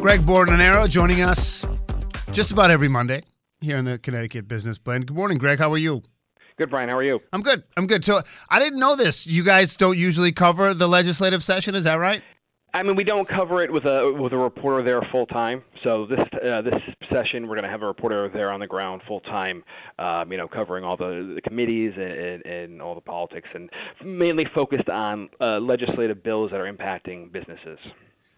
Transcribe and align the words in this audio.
Greg 0.00 0.20
Bordonaro 0.20 0.88
joining 0.88 1.22
us 1.22 1.66
just 2.30 2.52
about 2.52 2.70
every 2.70 2.86
Monday 2.86 3.20
here 3.60 3.76
in 3.76 3.84
the 3.84 3.98
Connecticut 3.98 4.46
Business 4.46 4.78
Blend. 4.78 5.06
Good 5.06 5.16
morning, 5.16 5.38
Greg. 5.38 5.58
How 5.58 5.72
are 5.72 5.78
you? 5.78 6.02
Good, 6.56 6.70
Brian. 6.70 6.88
How 6.88 6.96
are 6.96 7.02
you? 7.02 7.20
I'm 7.32 7.42
good. 7.42 7.64
I'm 7.76 7.88
good. 7.88 8.04
So 8.04 8.20
I 8.48 8.60
didn't 8.60 8.78
know 8.78 8.94
this. 8.94 9.26
You 9.26 9.42
guys 9.42 9.76
don't 9.76 9.98
usually 9.98 10.30
cover 10.30 10.72
the 10.72 10.86
legislative 10.86 11.42
session. 11.42 11.74
Is 11.74 11.82
that 11.82 11.96
right? 11.96 12.22
I 12.74 12.84
mean, 12.84 12.94
we 12.94 13.02
don't 13.02 13.28
cover 13.28 13.60
it 13.60 13.72
with 13.72 13.86
a 13.86 14.12
with 14.12 14.32
a 14.32 14.36
reporter 14.36 14.84
there 14.84 15.02
full 15.10 15.26
time. 15.26 15.64
So 15.82 16.06
this 16.06 16.20
uh, 16.44 16.62
this 16.62 16.80
session, 17.10 17.48
we're 17.48 17.56
going 17.56 17.64
to 17.64 17.70
have 17.70 17.82
a 17.82 17.86
reporter 17.86 18.28
there 18.28 18.52
on 18.52 18.60
the 18.60 18.68
ground 18.68 19.02
full 19.08 19.20
time. 19.20 19.64
Um, 19.98 20.30
you 20.30 20.38
know, 20.38 20.46
covering 20.46 20.84
all 20.84 20.96
the, 20.96 21.32
the 21.34 21.40
committees 21.40 21.94
and, 21.96 22.46
and, 22.46 22.80
all 22.80 22.94
the 22.94 23.00
politics, 23.00 23.48
and 23.52 23.68
mainly 24.04 24.46
focused 24.54 24.88
on 24.88 25.28
uh, 25.40 25.58
legislative 25.58 26.22
bills 26.22 26.52
that 26.52 26.60
are 26.60 26.72
impacting 26.72 27.32
businesses. 27.32 27.78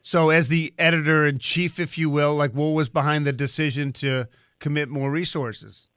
So, 0.02 0.30
as 0.30 0.48
the 0.48 0.72
editor 0.78 1.26
in 1.26 1.38
chief, 1.38 1.78
if 1.78 1.98
you 1.98 2.08
will, 2.08 2.34
like 2.34 2.52
what 2.52 2.68
was 2.68 2.88
behind 2.88 3.26
the 3.26 3.32
decision 3.32 3.92
to 3.94 4.28
commit 4.58 4.88
more 4.88 5.10
resources? 5.10 5.89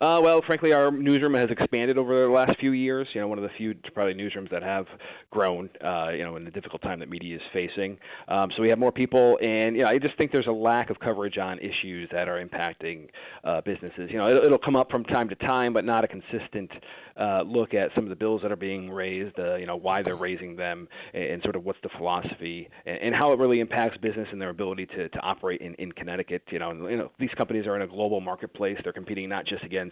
Uh, 0.00 0.18
well, 0.22 0.40
frankly, 0.40 0.72
our 0.72 0.90
newsroom 0.90 1.34
has 1.34 1.50
expanded 1.50 1.98
over 1.98 2.22
the 2.22 2.28
last 2.28 2.58
few 2.58 2.72
years. 2.72 3.06
You 3.12 3.20
know, 3.20 3.28
one 3.28 3.36
of 3.36 3.42
the 3.42 3.50
few 3.50 3.74
probably 3.92 4.14
newsrooms 4.14 4.50
that 4.50 4.62
have 4.62 4.86
grown. 5.30 5.68
Uh, 5.84 6.12
you 6.14 6.22
know, 6.22 6.36
in 6.36 6.44
the 6.44 6.50
difficult 6.50 6.80
time 6.80 7.00
that 7.00 7.10
media 7.10 7.36
is 7.36 7.42
facing. 7.52 7.98
Um, 8.28 8.50
so 8.56 8.62
we 8.62 8.70
have 8.70 8.78
more 8.78 8.92
people, 8.92 9.38
and 9.42 9.76
you 9.76 9.82
know, 9.82 9.88
I 9.88 9.98
just 9.98 10.16
think 10.16 10.32
there's 10.32 10.46
a 10.46 10.52
lack 10.52 10.88
of 10.88 10.98
coverage 11.00 11.36
on 11.36 11.58
issues 11.58 12.08
that 12.12 12.30
are 12.30 12.42
impacting 12.42 13.08
uh, 13.44 13.60
businesses. 13.60 14.10
You 14.10 14.16
know, 14.16 14.28
it'll, 14.28 14.44
it'll 14.44 14.58
come 14.58 14.74
up 14.74 14.90
from 14.90 15.04
time 15.04 15.28
to 15.28 15.34
time, 15.34 15.74
but 15.74 15.84
not 15.84 16.02
a 16.02 16.08
consistent 16.08 16.70
uh, 17.18 17.42
look 17.42 17.74
at 17.74 17.90
some 17.94 18.04
of 18.04 18.10
the 18.10 18.16
bills 18.16 18.40
that 18.40 18.50
are 18.50 18.56
being 18.56 18.90
raised, 18.90 19.38
uh, 19.38 19.56
you 19.56 19.66
know, 19.66 19.76
why 19.76 20.00
they're 20.02 20.16
raising 20.16 20.56
them, 20.56 20.88
and, 21.12 21.24
and 21.24 21.42
sort 21.42 21.54
of 21.54 21.64
what's 21.64 21.78
the 21.82 21.90
philosophy, 21.98 22.68
and, 22.86 22.98
and, 22.98 23.14
how 23.14 23.32
it 23.32 23.38
really 23.38 23.60
impacts 23.60 23.98
business 23.98 24.26
and 24.32 24.40
their 24.40 24.48
ability 24.48 24.86
to, 24.86 25.08
to 25.10 25.18
operate 25.20 25.60
in, 25.60 25.74
in 25.74 25.92
Connecticut. 25.92 26.42
You 26.50 26.58
know, 26.58 26.70
and, 26.70 26.90
you 26.90 26.96
know, 26.96 27.10
these 27.18 27.30
companies 27.36 27.66
are 27.66 27.76
in 27.76 27.82
a 27.82 27.86
global 27.86 28.20
marketplace. 28.20 28.78
They're 28.82 28.92
competing 28.92 29.28
not 29.28 29.44
just 29.44 29.62
against 29.64 29.89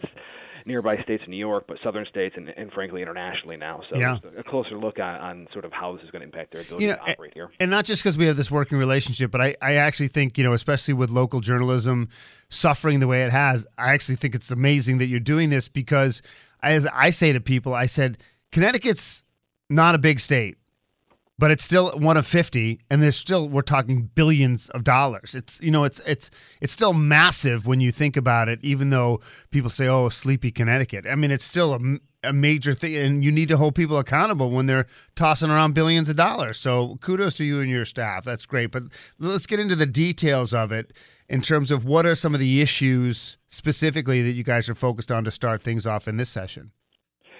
nearby 0.65 1.01
states 1.01 1.23
in 1.25 1.31
New 1.31 1.37
York, 1.37 1.65
but 1.67 1.77
southern 1.83 2.05
states, 2.05 2.35
and, 2.37 2.49
and 2.49 2.71
frankly, 2.71 3.01
internationally 3.01 3.57
now. 3.57 3.81
So 3.91 3.97
yeah. 3.97 4.17
a 4.37 4.43
closer 4.43 4.77
look 4.77 4.99
on, 4.99 5.15
on 5.15 5.47
sort 5.53 5.65
of 5.65 5.71
how 5.71 5.93
this 5.93 6.03
is 6.03 6.11
going 6.11 6.19
to 6.19 6.25
impact 6.25 6.53
their 6.53 6.61
ability 6.61 6.85
you 6.85 6.91
know, 6.91 6.97
to 6.97 7.11
operate 7.11 7.33
here. 7.33 7.49
And 7.59 7.71
not 7.71 7.85
just 7.85 8.03
because 8.03 8.17
we 8.17 8.25
have 8.25 8.37
this 8.37 8.51
working 8.51 8.77
relationship, 8.77 9.31
but 9.31 9.41
I, 9.41 9.55
I 9.61 9.75
actually 9.75 10.09
think, 10.09 10.37
you 10.37 10.43
know, 10.43 10.53
especially 10.53 10.93
with 10.93 11.09
local 11.09 11.39
journalism 11.39 12.09
suffering 12.49 12.99
the 12.99 13.07
way 13.07 13.23
it 13.23 13.31
has, 13.31 13.65
I 13.77 13.93
actually 13.93 14.17
think 14.17 14.35
it's 14.35 14.51
amazing 14.51 14.99
that 14.99 15.07
you're 15.07 15.19
doing 15.19 15.49
this 15.49 15.67
because– 15.67 16.21
as 16.61 16.87
I 16.87 17.09
say 17.09 17.33
to 17.33 17.39
people, 17.39 17.73
I 17.73 17.85
said, 17.85 18.17
Connecticut's 18.51 19.23
not 19.69 19.95
a 19.95 19.97
big 19.97 20.19
state, 20.19 20.57
but 21.39 21.51
it's 21.51 21.63
still 21.63 21.97
one 21.97 22.17
of 22.17 22.27
50 22.27 22.81
and 22.91 23.01
there's 23.01 23.15
still 23.15 23.47
we're 23.47 23.61
talking 23.61 24.09
billions 24.13 24.67
of 24.71 24.83
dollars. 24.83 25.33
It's 25.33 25.59
you 25.61 25.71
know, 25.71 25.85
it's 25.85 26.01
it's 26.01 26.29
it's 26.59 26.73
still 26.73 26.91
massive 26.91 27.65
when 27.65 27.79
you 27.79 27.91
think 27.91 28.17
about 28.17 28.49
it 28.49 28.59
even 28.61 28.89
though 28.89 29.21
people 29.49 29.69
say 29.69 29.87
oh, 29.87 30.09
sleepy 30.09 30.51
Connecticut. 30.51 31.05
I 31.09 31.15
mean, 31.15 31.31
it's 31.31 31.45
still 31.45 31.73
a, 31.73 31.79
a 32.27 32.33
major 32.33 32.73
thing 32.73 32.93
and 32.97 33.23
you 33.23 33.31
need 33.31 33.47
to 33.47 33.57
hold 33.57 33.73
people 33.73 33.97
accountable 33.97 34.51
when 34.51 34.65
they're 34.65 34.85
tossing 35.15 35.49
around 35.49 35.73
billions 35.73 36.09
of 36.09 36.17
dollars. 36.17 36.59
So, 36.59 36.97
kudos 36.97 37.35
to 37.35 37.45
you 37.45 37.61
and 37.61 37.69
your 37.69 37.85
staff. 37.85 38.25
That's 38.25 38.45
great. 38.45 38.71
But 38.71 38.83
let's 39.17 39.47
get 39.47 39.61
into 39.61 39.77
the 39.77 39.85
details 39.85 40.53
of 40.53 40.73
it 40.73 40.91
in 41.29 41.39
terms 41.39 41.71
of 41.71 41.85
what 41.85 42.05
are 42.05 42.15
some 42.15 42.33
of 42.33 42.41
the 42.41 42.61
issues 42.61 43.37
specifically 43.47 44.21
that 44.23 44.31
you 44.31 44.43
guys 44.43 44.67
are 44.67 44.75
focused 44.75 45.11
on 45.11 45.23
to 45.23 45.31
start 45.31 45.63
things 45.63 45.87
off 45.87 46.05
in 46.05 46.17
this 46.17 46.29
session? 46.29 46.71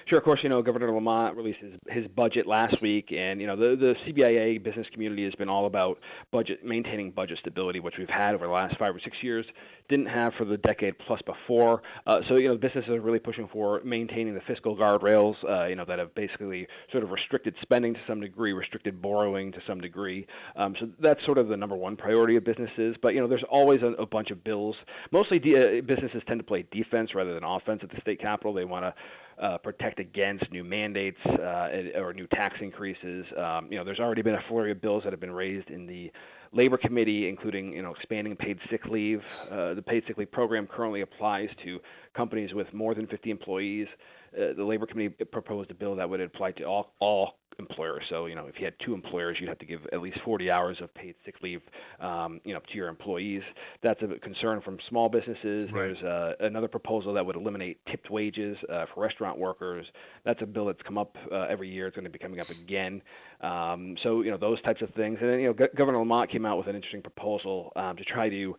Sure, 0.10 0.18
of 0.18 0.24
course, 0.24 0.40
you 0.42 0.50
know, 0.50 0.64
Governor 0.64 0.92
Lamont 0.92 1.38
released 1.38 1.60
his, 1.60 1.74
his 1.88 2.08
budget 2.08 2.48
last 2.48 2.82
week, 2.82 3.14
and, 3.16 3.40
you 3.40 3.46
know, 3.46 3.56
the, 3.56 3.76
the 3.76 3.96
CBIA 4.08 4.62
business 4.64 4.88
community 4.92 5.24
has 5.24 5.36
been 5.36 5.50
all 5.50 5.68
about 5.68 6.00
budget, 6.32 6.66
maintaining 6.66 7.12
budget 7.12 7.38
stability, 7.40 7.80
which 7.80 8.00
we've 8.00 8.10
had 8.10 8.34
over 8.34 8.48
the 8.48 8.52
last 8.52 8.76
five 8.80 8.96
or 8.96 9.00
six 9.00 9.18
years, 9.22 9.46
didn't 9.88 10.08
have 10.08 10.34
for 10.34 10.46
the 10.46 10.58
decade 10.58 10.98
plus 10.98 11.22
before. 11.28 11.84
Uh, 12.08 12.22
so, 12.28 12.38
you 12.38 12.48
know, 12.48 12.58
businesses 12.58 12.90
are 12.90 13.02
really 13.02 13.20
pushing 13.20 13.48
for 13.50 13.82
maintaining 13.84 14.34
the 14.34 14.42
fiscal 14.42 14.76
guardrails, 14.76 15.36
uh, 15.48 15.66
you 15.68 15.76
know, 15.76 15.86
that 15.86 16.00
have 16.00 16.16
basically 16.16 16.68
sort 16.92 17.04
of 17.04 17.12
restricted 17.12 17.54
spending 17.62 17.94
to 17.94 18.00
some 18.08 18.20
degree, 18.20 18.52
restricted 18.52 19.00
borrowing 19.00 19.52
to 19.52 19.60
some 19.68 19.80
degree. 19.80 20.26
Um, 20.56 20.76
so 20.80 20.90
that's 21.00 21.24
sort 21.24 21.38
of 21.38 21.50
the 21.50 21.58
number 21.58 21.76
one 21.76 21.96
priority 21.96 22.36
of 22.36 22.44
businesses. 22.44 22.96
But, 23.00 23.14
you 23.14 23.20
know, 23.20 23.28
there's 23.28 23.46
always 23.48 23.84
a, 23.84 23.90
a 24.02 24.08
bunch 24.08 24.32
of 24.32 24.44
bills. 24.44 24.76
Mostly 25.12 25.38
de- 25.38 25.80
uh, 25.80 25.82
businesses 25.82 26.24
tend 26.26 26.40
to 26.40 26.44
play 26.44 26.66
defense 26.72 27.14
rather 27.14 27.36
than 27.36 27.44
offense 27.44 27.82
at 27.84 27.92
the 27.92 28.02
state 28.02 28.20
capitol. 28.20 28.54
They 28.54 28.66
want 28.66 28.86
to 28.86 28.94
uh, 29.42 29.58
protect 29.58 30.00
against 30.00 30.52
new 30.52 30.64
mandates 30.64 31.20
uh, 31.26 31.70
or 31.96 32.14
new 32.14 32.28
tax 32.28 32.58
increases. 32.62 33.26
Um, 33.38 33.68
you 33.72 33.78
know, 33.78 33.84
there's 33.84 34.00
already 34.00 34.22
been 34.22 34.36
a 34.36 34.44
flurry 34.48 34.72
of 34.72 34.82
bills 34.82 35.04
that 35.04 35.14
have 35.14 35.20
been 35.20 35.32
raised 35.32 35.70
in 35.70 35.86
the 35.86 36.12
Labor 36.52 36.78
Committee, 36.78 37.30
including 37.30 37.74
you 37.74 37.82
know 37.82 37.92
expanding 37.92 38.36
paid 38.36 38.60
sick 38.70 38.86
leave. 38.86 39.24
Uh, 39.52 39.76
the 39.76 39.82
paid 39.82 40.04
sick 40.08 40.18
leave 40.18 40.32
program 40.32 40.68
currently 40.68 41.02
applies 41.02 41.50
to 41.64 41.80
companies 42.16 42.54
with 42.54 42.72
more 42.74 42.96
than 42.96 43.08
50 43.08 43.30
employees. 43.30 43.88
Uh, 44.36 44.54
the 44.58 44.64
Labor 44.64 44.86
Committee 44.86 45.24
proposed 45.26 45.72
a 45.72 45.76
bill 45.76 45.96
that 45.96 46.10
would 46.10 46.22
apply 46.22 46.52
to 46.54 46.64
all 46.64 46.94
all 47.00 47.36
employers. 47.60 48.04
So, 48.10 48.26
you 48.26 48.36
know, 48.36 48.48
if 48.48 48.60
you 48.60 48.66
had 48.66 48.74
two 48.84 48.94
employers, 48.94 49.38
you'd 49.40 49.50
have 49.50 49.60
to 49.60 49.66
give 49.66 49.82
at 49.94 50.02
least 50.02 50.18
40 50.26 50.50
hours 50.50 50.78
of 50.82 50.94
paid 50.94 51.16
sick 51.26 51.36
leave, 51.42 51.62
um, 52.00 52.42
you 52.44 52.54
know, 52.54 52.60
to 52.60 52.76
your 52.76 52.88
employees. 52.88 53.44
That's 53.84 54.02
a 54.02 54.20
concern 54.20 54.62
from 54.62 54.78
small 54.90 55.10
businesses. 55.10 55.70
Right. 55.72 55.94
There's 55.94 56.04
uh, 56.04 56.34
another 56.40 56.68
proposal 56.68 57.14
that 57.14 57.26
would 57.26 57.36
eliminate 57.36 57.80
tipped 57.92 58.10
wages 58.10 58.58
uh, 58.72 58.86
for 58.94 59.02
restaurant 59.02 59.38
workers. 59.38 59.86
That's 60.24 60.42
a 60.42 60.46
bill 60.46 60.66
that's 60.66 60.82
come 60.82 60.98
up 60.98 61.16
uh, 61.32 61.46
every 61.50 61.70
year. 61.70 61.88
It's 61.88 61.96
going 61.96 62.06
to 62.06 62.10
be 62.10 62.20
coming 62.20 62.40
up 62.40 62.50
again. 62.50 63.02
Um, 63.42 63.96
so, 64.04 64.22
you 64.22 64.32
know, 64.32 64.38
those 64.38 64.62
types 64.64 64.82
of 64.82 64.90
things. 64.96 65.18
And 65.22 65.30
then, 65.30 65.40
you 65.40 65.48
know, 65.48 65.54
G- 65.54 65.74
Governor 65.76 66.00
Lamont 66.00 66.32
came 66.32 66.46
out 66.46 66.58
with 66.58 66.68
an 66.68 66.76
interesting 66.76 67.02
proposal 67.02 67.72
um, 67.76 67.96
to 67.98 68.04
try 68.04 68.30
to 68.30 68.56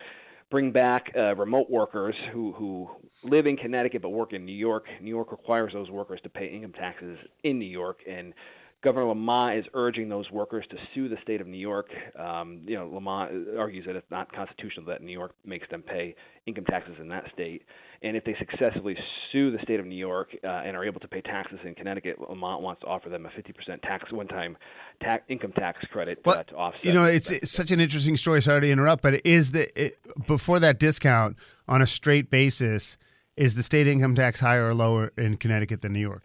bring 0.50 0.72
back 0.72 1.12
uh, 1.16 1.34
remote 1.36 1.70
workers 1.70 2.14
who, 2.32 2.52
who 2.52 2.90
live 3.22 3.46
in 3.46 3.56
Connecticut 3.56 4.02
but 4.02 4.10
work 4.10 4.32
in 4.32 4.44
New 4.44 4.52
York. 4.52 4.86
New 5.00 5.10
York 5.10 5.30
requires 5.30 5.72
those 5.72 5.90
workers 5.90 6.20
to 6.24 6.28
pay 6.28 6.46
income 6.46 6.72
taxes 6.72 7.18
in 7.44 7.58
New 7.58 7.66
York, 7.66 8.00
and 8.08 8.34
Governor 8.82 9.08
Lamont 9.08 9.58
is 9.58 9.66
urging 9.74 10.08
those 10.08 10.30
workers 10.30 10.64
to 10.70 10.76
sue 10.94 11.08
the 11.08 11.18
state 11.22 11.42
of 11.42 11.46
New 11.46 11.58
York. 11.58 11.88
Um, 12.18 12.62
you 12.66 12.76
know, 12.76 12.88
Lamont 12.88 13.30
argues 13.58 13.84
that 13.86 13.94
it's 13.94 14.10
not 14.10 14.32
constitutional 14.32 14.86
that 14.86 15.02
New 15.02 15.12
York 15.12 15.32
makes 15.44 15.68
them 15.68 15.82
pay 15.82 16.14
income 16.46 16.64
taxes 16.64 16.94
in 16.98 17.08
that 17.08 17.24
state. 17.34 17.62
And 18.02 18.16
if 18.16 18.24
they 18.24 18.34
successfully 18.38 18.96
sue 19.30 19.50
the 19.50 19.58
state 19.62 19.80
of 19.80 19.86
New 19.86 19.96
York 19.96 20.34
uh, 20.42 20.46
and 20.46 20.74
are 20.74 20.84
able 20.84 20.98
to 21.00 21.08
pay 21.08 21.20
taxes 21.20 21.58
in 21.64 21.74
Connecticut, 21.74 22.18
Lamont 22.26 22.62
wants 22.62 22.80
to 22.80 22.86
offer 22.86 23.10
them 23.10 23.26
a 23.26 23.28
50% 23.28 23.82
tax 23.82 24.10
one-time 24.10 24.56
tax 25.02 25.24
income 25.28 25.52
tax 25.52 25.84
credit 25.92 26.18
well, 26.24 26.38
uh, 26.38 26.44
to 26.44 26.56
offset. 26.56 26.84
You 26.86 26.94
know, 26.94 27.04
it's, 27.04 27.30
it's, 27.30 27.52
such 27.52 27.70
an 27.70 27.80
interesting 27.80 28.16
story. 28.16 28.40
Sorry 28.40 28.62
to 28.62 28.70
interrupt, 28.70 29.02
but 29.02 29.20
is 29.26 29.50
the 29.50 29.68
it, 29.78 29.98
before 30.26 30.58
that 30.60 30.78
discount 30.78 31.36
on 31.68 31.82
a 31.82 31.86
straight 31.86 32.30
basis, 32.30 32.96
is 33.36 33.54
the 33.54 33.62
state 33.62 33.86
income 33.86 34.14
tax 34.14 34.40
higher 34.40 34.68
or 34.68 34.74
lower 34.74 35.12
in 35.18 35.36
Connecticut 35.36 35.82
than 35.82 35.92
New 35.92 36.00
York? 36.00 36.22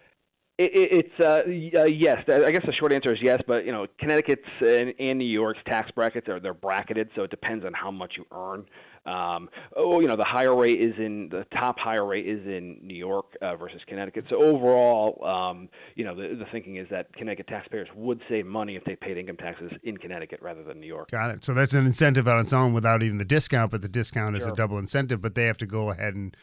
It, 0.58 0.72
it, 0.74 0.94
it's 0.94 1.20
uh, 1.20 1.82
uh, 1.82 1.84
yes. 1.84 2.24
I 2.30 2.50
guess 2.52 2.66
the 2.66 2.74
short 2.74 2.94
answer 2.94 3.12
is 3.14 3.20
yes. 3.22 3.42
But 3.46 3.66
you 3.66 3.74
know, 3.74 3.88
Connecticut's 4.00 4.48
and, 4.62 4.94
and 5.00 5.20
New 5.20 5.26
York's 5.26 5.60
tax 5.66 5.92
brackets 5.92 6.30
are 6.30 6.40
they're 6.40 6.54
bracketed, 6.54 7.10
so 7.16 7.24
it 7.24 7.32
depends 7.32 7.66
on 7.66 7.74
how 7.74 7.92
much 7.92 8.14
you 8.18 8.26
earn. 8.32 8.66
Um, 9.06 9.50
oh, 9.76 10.00
you 10.00 10.08
know, 10.08 10.16
the 10.16 10.24
higher 10.24 10.56
rate 10.56 10.82
is 10.82 10.94
in 10.98 11.30
the 11.30 11.46
top 11.60 11.78
higher 11.78 12.06
rate 12.06 12.26
is 12.28 12.44
in 12.48 12.80
New 12.82 12.96
York 12.96 13.38
uh, 13.42 13.56
versus 13.56 13.82
Connecticut. 13.88 14.26
So 14.30 14.38
overall, 14.38 15.24
um, 15.24 15.70
you 15.96 16.04
know, 16.04 16.16
the, 16.16 16.36
the 16.36 16.46
thinking 16.52 16.78
is 16.78 16.88
that 16.90 17.14
Connecticut 17.14 17.48
taxpayers 17.48 17.88
would 17.96 18.22
save 18.28 18.48
money 18.48 18.76
if 18.76 18.84
they 18.84 18.96
paid 18.96 19.18
income 19.18 19.38
taxes 19.38 19.72
in 19.84 19.98
Connecticut 19.98 20.40
rather 20.42 20.64
than 20.64 20.80
New 20.80 20.88
York. 20.88 21.12
Got 21.12 21.32
it. 21.32 21.46
So 21.46 21.54
that's 21.54 21.74
an 21.74 21.86
incentive 21.86 22.28
on 22.28 22.40
its 22.40 22.54
own 22.54 22.74
without 22.74 23.04
even 23.04 23.20
the 23.20 23.26
discount, 23.26 23.70
but 23.70 23.84
the 23.84 23.88
discount 23.90 24.36
is 24.36 24.46
a 24.46 24.54
double 24.54 24.80
incentive. 24.80 25.22
But 25.22 25.36
they 25.36 25.46
have 25.46 25.58
to 25.60 25.68
go 25.68 25.92
ahead 25.92 26.16
and 26.16 26.36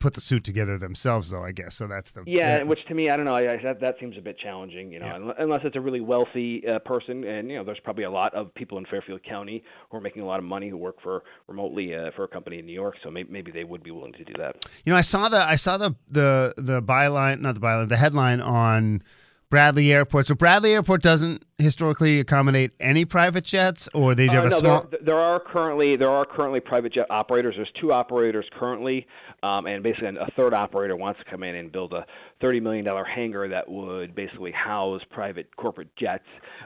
put 0.00 0.14
the 0.14 0.20
suit 0.20 0.44
together 0.44 0.78
themselves, 0.78 1.30
though. 1.30 1.42
I 1.42 1.52
guess 1.52 1.74
so. 1.74 1.86
That's 1.86 2.12
the 2.12 2.22
Yeah, 2.26 2.62
which 2.62 2.78
to 2.86 2.94
me, 2.94 3.10
I 3.10 3.16
don't 3.16 3.24
know. 3.26 3.34
I, 3.34 3.54
I, 3.54 3.62
that 3.62 3.80
that 3.80 3.96
seems 3.98 4.16
a 4.16 4.20
bit 4.20 4.38
challenging, 4.38 4.92
you 4.92 5.00
know, 5.00 5.06
Yeah. 5.06 5.32
unless 5.38 5.62
it's 5.64 5.76
a 5.76 5.80
really 5.80 6.00
wealthy 6.00 6.66
uh, 6.66 6.78
person, 6.80 7.24
and 7.24 7.50
you 7.50 7.56
know, 7.56 7.64
there's 7.64 7.80
probably 7.80 8.04
a 8.04 8.10
lot 8.10 8.32
of 8.34 8.54
people 8.54 8.78
in 8.78 8.86
Fairfield 8.86 9.22
County 9.24 9.62
who 9.90 9.96
are 9.96 10.00
making 10.00 10.22
a 10.22 10.26
lot 10.26 10.38
of 10.38 10.44
money 10.44 10.68
who 10.68 10.76
work 10.76 11.00
for 11.02 11.24
remotely 11.46 11.94
uh, 11.94 12.10
for 12.14 12.24
a 12.24 12.28
company 12.28 12.58
in 12.58 12.66
New 12.66 12.72
York, 12.72 12.94
so 13.02 13.10
maybe, 13.10 13.28
maybe 13.32 13.50
they 13.50 13.64
would 13.64 13.82
be 13.82 13.90
willing 13.90 14.12
to 14.12 14.24
do 14.24 14.32
that. 14.38 14.64
You 14.84 14.92
know, 14.92 14.96
I 14.96 15.02
saw 15.02 15.28
the 15.28 15.38
I 15.46 15.56
saw 15.56 15.76
the 15.76 15.94
the 16.08 16.54
the 16.56 16.80
byline, 16.80 17.40
not 17.40 17.54
the 17.54 17.60
byline, 17.60 17.88
the 17.88 17.96
headline 17.96 18.40
on 18.40 19.02
Bradley 19.50 19.92
Airport. 19.92 20.26
So 20.26 20.34
Bradley 20.34 20.74
Airport 20.74 21.02
doesn't 21.02 21.42
historically 21.58 22.20
accommodate 22.20 22.70
any 22.78 23.04
private 23.04 23.44
jets, 23.44 23.88
or 23.92 24.14
they 24.14 24.28
Uh, 24.28 24.32
have 24.32 24.44
a 24.44 24.50
small. 24.50 24.86
there, 24.90 25.00
there 25.02 25.18
are 25.18 25.40
currently 25.40 25.96
there 25.96 26.08
are 26.10 26.24
currently 26.24 26.60
private 26.60 26.92
jet 26.92 27.06
operators. 27.10 27.56
There's 27.56 27.70
two 27.80 27.92
operators 27.92 28.46
currently, 28.58 29.06
um, 29.42 29.66
and 29.66 29.82
basically 29.82 30.16
a 30.16 30.30
third 30.36 30.54
operator 30.54 30.94
wants 30.96 31.18
to 31.18 31.24
come 31.28 31.42
in 31.42 31.56
and 31.56 31.72
build 31.72 31.92
a 31.92 32.06
thirty 32.40 32.60
million 32.60 32.84
dollar 32.84 33.04
hangar 33.04 33.48
that 33.48 33.68
would 33.68 34.14
basically 34.14 34.52
house 34.52 35.02
private 35.10 35.54
corporate 35.56 35.94
jets. 35.96 36.24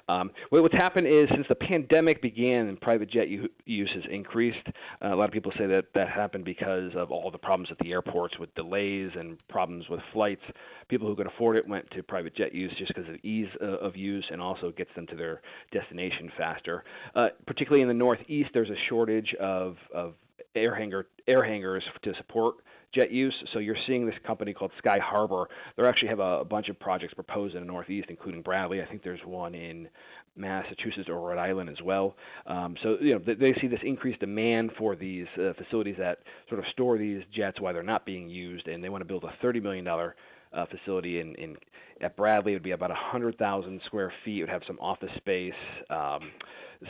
Um, 0.09 0.31
what, 0.51 0.63
what's 0.63 0.77
happened 0.77 1.07
is 1.07 1.29
since 1.31 1.47
the 1.49 1.55
pandemic 1.55 2.21
began 2.21 2.69
and 2.69 2.79
private 2.79 3.11
jet 3.11 3.29
u- 3.29 3.49
use 3.65 3.91
has 3.95 4.05
increased, 4.11 4.67
uh, 5.03 5.09
a 5.09 5.17
lot 5.17 5.25
of 5.25 5.33
people 5.33 5.53
say 5.57 5.67
that 5.67 5.87
that 5.95 6.09
happened 6.09 6.45
because 6.45 6.95
of 6.95 7.11
all 7.11 7.31
the 7.31 7.39
problems 7.39 7.71
at 7.71 7.79
the 7.79 7.93
airports 7.93 8.39
with 8.39 8.55
delays 8.55 9.11
and 9.19 9.39
problems 9.49 9.89
with 9.89 10.01
flights. 10.13 10.43
People 10.89 11.09
who 11.09 11.17
could 11.17 11.27
afford 11.27 11.57
it 11.57 11.67
went 11.67 11.91
to 11.93 12.03
private 12.03 12.35
jet 12.37 12.55
use 12.55 12.71
just 12.77 12.93
because 12.95 13.09
of 13.09 13.17
ease 13.23 13.49
uh, 13.63 13.79
of 13.79 13.97
use 13.97 14.27
and 14.31 14.43
also 14.43 14.71
gets 14.83 14.95
them 14.97 15.07
to 15.07 15.17
their 15.17 15.41
destination 15.71 16.31
faster. 16.37 16.85
Uh, 17.15 17.29
particularly 17.47 17.83
in 17.83 17.89
the 17.89 17.95
Northeast, 17.95 18.51
there's 18.53 18.71
a 18.71 18.79
shortage 18.89 19.35
of, 19.41 19.77
of 19.95 20.15
air 20.55 20.75
hangar 20.75 21.07
air 21.29 21.43
hangars 21.43 21.85
to 22.03 22.13
support 22.17 22.57
jet 22.95 23.11
use. 23.11 23.35
So 23.53 23.59
you're 23.59 23.77
seeing 23.87 24.05
this 24.05 24.15
company 24.27 24.53
called 24.53 24.73
Sky 24.79 24.99
Harbor. 24.99 25.49
They 25.77 25.85
actually 25.85 26.09
have 26.09 26.19
a, 26.21 26.41
a 26.41 26.45
bunch 26.45 26.69
of 26.69 26.79
projects 26.79 27.15
proposed 27.15 27.55
in 27.55 27.61
the 27.63 27.67
Northeast, 27.67 28.09
including 28.11 28.43
Bradley. 28.43 28.83
I 28.83 28.87
think 28.87 29.03
there's 29.03 29.25
one 29.25 29.55
in 29.55 29.89
Massachusetts 30.37 31.09
or 31.09 31.21
Rhode 31.21 31.39
Island 31.39 31.71
as 31.71 31.81
well. 31.83 32.17
Um, 32.47 32.77
so 32.83 32.99
you 33.01 33.13
know 33.13 33.19
they, 33.19 33.35
they 33.35 33.55
see 33.61 33.69
this 33.69 33.81
increased 33.85 34.21
demand 34.21 34.73
for 34.77 34.97
these 34.97 35.27
uh, 35.39 35.53
facilities 35.55 35.97
that 35.99 36.19
sort 36.49 36.59
of 36.59 36.67
store 36.73 36.99
these 36.99 37.23
jets 37.35 37.61
while 37.61 37.73
they're 37.73 37.83
not 37.83 38.05
being 38.05 38.29
used, 38.29 38.67
and 38.67 38.83
they 38.83 38.89
want 38.89 39.03
to 39.03 39.07
build 39.07 39.25
a 39.25 39.33
30 39.41 39.61
million 39.61 39.85
dollar 39.85 40.17
uh, 40.55 40.67
facility 40.67 41.21
in, 41.21 41.35
in 41.37 41.57
at 42.01 42.17
Bradley. 42.17 42.53
It 42.53 42.57
would 42.57 42.63
be 42.63 42.73
about 42.73 42.91
100,000 42.91 43.81
square 43.87 44.13
feet. 44.25 44.39
It 44.39 44.43
would 44.43 44.49
have 44.51 44.63
some 44.67 44.79
office 44.81 45.11
space. 45.17 45.53
Um, 45.91 46.31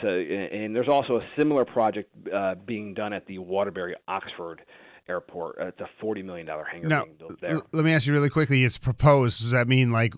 so, 0.01 0.07
and 0.07 0.51
and 0.51 0.75
there's 0.75 0.87
also 0.87 1.17
a 1.17 1.25
similar 1.37 1.65
project 1.65 2.09
uh, 2.33 2.55
being 2.55 2.93
done 2.93 3.13
at 3.13 3.25
the 3.27 3.37
Waterbury 3.37 3.95
Oxford 4.07 4.63
Airport. 5.07 5.57
Uh, 5.61 5.65
it's 5.67 5.79
a 5.81 5.89
40 6.01 6.23
million 6.23 6.47
dollar 6.47 6.63
hangar 6.63 6.87
Now, 6.87 7.03
being 7.03 7.15
built 7.17 7.39
there. 7.41 7.51
l- 7.55 7.67
let 7.73 7.85
me 7.85 7.93
ask 7.93 8.07
you 8.07 8.13
really 8.13 8.29
quickly. 8.29 8.63
It's 8.63 8.77
proposed. 8.77 9.41
Does 9.41 9.51
that 9.51 9.67
mean 9.67 9.91
like? 9.91 10.13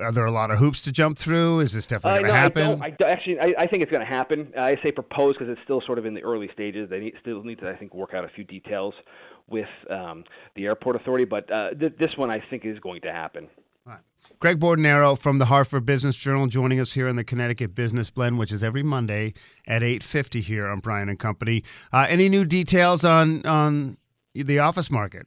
Are 0.00 0.12
there 0.12 0.24
a 0.26 0.30
lot 0.32 0.50
of 0.50 0.58
hoops 0.58 0.82
to 0.82 0.92
jump 0.92 1.18
through? 1.18 1.60
Is 1.60 1.72
this 1.72 1.86
definitely 1.86 2.18
Uh, 2.18 2.22
going 2.22 2.26
no, 2.28 2.32
to 2.32 2.38
I 2.38 2.40
happen? 2.42 2.78
don't. 2.98 3.02
I 3.02 3.10
actually, 3.12 3.40
I, 3.40 3.54
I 3.58 3.66
think 3.66 3.82
it's 3.82 3.90
going 3.90 4.04
to 4.04 4.06
happen. 4.12 4.52
I 4.58 4.76
say 4.82 4.92
propose 4.92 5.34
because 5.34 5.48
it's 5.50 5.60
still 5.64 5.82
sort 5.86 5.98
of 5.98 6.06
in 6.06 6.14
the 6.14 6.22
early 6.22 6.48
stages. 6.52 6.88
They 6.90 7.00
need, 7.00 7.14
still 7.20 7.42
need 7.42 7.58
to, 7.60 7.68
I 7.70 7.76
think, 7.76 7.94
work 7.94 8.14
out 8.14 8.24
a 8.24 8.28
few 8.28 8.44
details 8.44 8.94
with 9.48 9.68
um, 9.90 10.24
the 10.56 10.66
airport 10.66 10.96
authority. 10.96 11.24
But 11.24 11.50
uh, 11.52 11.70
th- 11.74 11.94
this 11.98 12.16
one, 12.16 12.30
I 12.30 12.42
think, 12.50 12.64
is 12.64 12.78
going 12.78 13.02
to 13.02 13.12
happen. 13.12 13.48
Greg 14.40 14.58
Bordonaro 14.58 15.18
from 15.18 15.36
the 15.38 15.44
Hartford 15.44 15.84
Business 15.84 16.16
Journal 16.16 16.46
joining 16.46 16.80
us 16.80 16.94
here 16.94 17.06
in 17.08 17.16
the 17.16 17.24
Connecticut 17.24 17.74
Business 17.74 18.10
Blend, 18.10 18.38
which 18.38 18.52
is 18.52 18.64
every 18.64 18.82
Monday 18.82 19.34
at 19.66 19.82
8.50 19.82 20.40
here 20.40 20.66
on 20.66 20.80
Brian 20.80 21.10
and 21.10 21.18
Company. 21.18 21.62
Uh, 21.92 22.06
any 22.08 22.30
new 22.30 22.46
details 22.46 23.04
on, 23.04 23.44
on 23.44 23.98
the 24.34 24.58
office 24.58 24.90
market? 24.90 25.26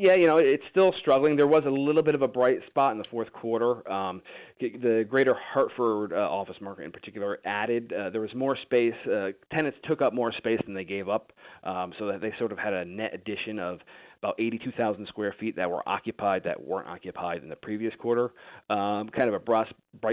Yeah, 0.00 0.14
you 0.14 0.28
know, 0.28 0.36
it's 0.36 0.62
still 0.70 0.94
struggling. 1.00 1.34
There 1.34 1.48
was 1.48 1.64
a 1.66 1.70
little 1.70 2.04
bit 2.04 2.14
of 2.14 2.22
a 2.22 2.28
bright 2.28 2.64
spot 2.68 2.92
in 2.92 2.98
the 2.98 3.08
fourth 3.08 3.32
quarter. 3.32 3.90
Um, 3.90 4.22
the 4.60 5.04
greater 5.08 5.34
Hartford 5.34 6.12
uh, 6.12 6.18
office 6.18 6.54
market 6.60 6.84
in 6.84 6.92
particular 6.92 7.40
added, 7.44 7.92
uh, 7.92 8.08
there 8.10 8.20
was 8.20 8.32
more 8.32 8.56
space. 8.56 8.94
Uh, 9.04 9.30
tenants 9.52 9.76
took 9.82 10.00
up 10.00 10.14
more 10.14 10.30
space 10.30 10.60
than 10.66 10.74
they 10.74 10.84
gave 10.84 11.08
up, 11.08 11.32
um, 11.64 11.92
so 11.98 12.06
that 12.06 12.20
they 12.20 12.32
sort 12.38 12.52
of 12.52 12.58
had 12.58 12.74
a 12.74 12.84
net 12.84 13.12
addition 13.12 13.58
of 13.58 13.80
about 14.22 14.34
82,000 14.38 15.06
square 15.06 15.34
feet 15.38 15.56
that 15.56 15.70
were 15.70 15.86
occupied 15.88 16.44
that 16.44 16.62
weren't 16.62 16.88
occupied 16.88 17.42
in 17.42 17.48
the 17.48 17.56
previous 17.56 17.94
quarter. 17.98 18.32
Um, 18.68 19.08
kind 19.08 19.28
of 19.28 19.34
a 19.34 19.38
bright, 19.38 19.68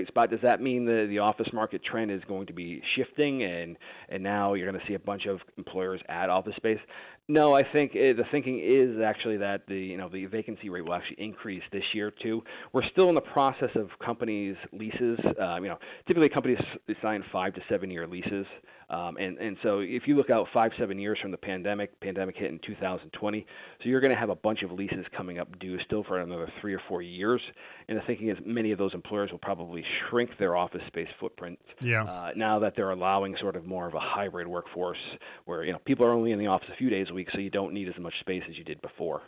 spot. 0.07 0.30
Does 0.30 0.42
that 0.44 0.62
mean 0.62 0.86
the, 0.86 1.07
the 1.10 1.19
office 1.19 1.48
market 1.54 1.84
trend 1.84 2.12
is 2.12 2.22
going 2.28 2.48
to 2.48 2.54
be 2.54 2.81
shifting 2.96 3.44
and, 3.44 3.78
and 4.10 4.22
now 4.22 4.54
you're 4.54 4.69
going 4.69 4.80
to 4.80 4.88
see 4.88 4.94
a 4.94 5.00
bunch 5.00 5.25
of 5.25 5.40
employers 5.57 6.02
add 6.07 6.30
office 6.30 6.56
space? 6.56 6.80
No, 7.28 7.56
I 7.56 7.63
think 7.63 7.94
uh, 7.96 8.13
the 8.13 8.25
thinking 8.31 8.60
is 8.60 9.02
actually 9.02 9.38
that 9.38 9.66
the 9.68 9.75
you 9.75 9.98
know 9.98 10.10
the 10.10 10.25
vacancy 10.25 10.69
rate 10.69 10.86
will 10.86 10.94
actually 10.94 11.24
increase 11.24 11.63
this 11.72 11.84
year 11.94 12.12
too. 12.22 12.44
We're 12.72 12.88
still 12.92 13.10
in 13.10 13.16
the 13.16 13.22
process 13.22 13.72
of 13.74 13.90
companies' 14.04 14.56
leases. 14.72 15.18
Um, 15.42 15.63
you 15.63 15.69
know, 15.69 15.80
typically 16.06 16.30
companies 16.30 16.60
sign 17.01 17.24
five 17.31 17.56
to 17.56 17.62
seven 17.68 17.90
year 17.90 18.06
leases, 18.06 18.46
um, 18.92 19.18
and 19.18 19.40
and 19.40 19.58
so 19.63 19.80
if 19.80 20.04
you 20.06 20.16
look 20.16 20.30
out 20.30 20.48
five 20.54 20.72
seven 20.78 21.00
years 21.00 21.18
from 21.19 21.31
the 21.31 21.38
pandemic, 21.38 22.00
pandemic 22.00 22.38
hit 22.38 22.51
in 22.51 22.60
2020, 22.60 23.46
so 23.81 23.90
you're 23.90 23.95
going 24.02 24.14
to 24.14 24.20
have 24.20 24.30
a 24.30 24.36
bunch 24.36 24.62
of 24.64 24.72
leases 24.72 25.06
coming 25.16 25.40
up 25.40 25.60
due 25.60 25.78
still 25.86 26.04
for 26.04 26.20
another 26.20 26.52
three 26.62 26.74
or 26.74 26.82
four 26.88 27.02
years. 27.02 27.42
And 27.88 27.98
the 27.98 28.02
thinking 28.08 28.30
is 28.30 28.38
many 28.46 28.72
of 28.72 28.78
those 28.78 28.94
employers 28.94 29.32
will 29.32 29.40
probably 29.40 29.84
shrink 30.10 30.32
their 30.40 30.56
office 30.56 30.82
space 30.88 31.08
footprint 31.20 31.60
Yeah. 31.82 32.04
uh, 32.04 32.32
now 32.36 32.60
that 32.60 32.74
they're 32.76 32.92
allowing 32.92 33.36
sort 33.40 33.56
of 33.56 33.66
more 33.66 33.88
of 33.88 33.94
a 33.94 34.00
hybrid 34.00 34.48
workforce 34.48 34.98
where 35.46 35.64
you 35.64 35.72
know 35.72 35.80
people 35.86 36.06
are 36.06 36.12
only 36.12 36.32
in 36.32 36.40
the 36.40 36.48
office 36.48 36.70
a 36.74 36.78
few 36.78 36.90
days 36.90 37.08
a 37.10 37.14
week, 37.14 37.28
so 37.32 37.40
you 37.40 37.50
don't 37.50 37.74
need 37.74 37.88
as 37.88 37.98
much 38.00 38.14
space 38.20 38.44
as 38.50 38.58
you 38.58 38.64
did 38.64 38.82
before. 38.82 39.22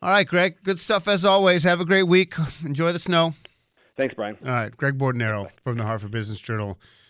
All 0.00 0.10
right, 0.10 0.26
Greg. 0.26 0.56
Good 0.62 0.78
stuff 0.78 1.08
as 1.08 1.24
always. 1.24 1.64
Have 1.64 1.80
a 1.80 1.84
great 1.84 2.04
week. 2.04 2.34
Enjoy 2.64 2.92
the 2.92 2.98
snow. 3.00 3.34
Thanks, 3.96 4.14
Brian. 4.14 4.36
All 4.44 4.50
right, 4.50 4.76
Greg 4.76 4.96
Bordonaro 4.96 5.50
from 5.64 5.76
the 5.76 5.82
Hartford 5.84 6.12
Business 6.12 6.40
Journal. 6.40 6.78